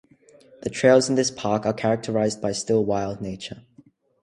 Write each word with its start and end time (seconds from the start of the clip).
The 0.63 0.71
trails 0.71 1.09
in 1.09 1.13
this 1.13 1.29
park 1.29 1.63
are 1.67 1.75
characterized 1.75 2.41
by 2.41 2.53
still 2.53 2.83
wild 2.83 3.21
nature. 3.21 3.61